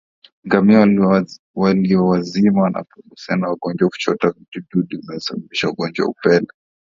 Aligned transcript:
Ngamia 0.47 0.87
waliowazima 1.55 2.61
wanapogusana 2.61 3.41
na 3.41 3.47
wagonjwa 3.49 3.87
huchota 3.87 4.31
vijidudu 4.31 4.97
vinavyosababisha 4.97 5.69
ugonjwa 5.69 6.05
wa 6.05 6.11
upele 6.11 6.47